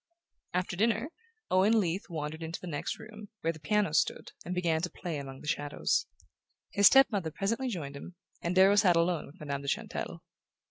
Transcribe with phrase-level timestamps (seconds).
[0.55, 1.09] After dinner
[1.51, 5.19] Owen Leath wandered into the next room, where the piano stood, and began to play
[5.19, 6.07] among the shadows.
[6.71, 10.23] His step mother presently joined him, and Darrow sat alone with Madame de Chantelle.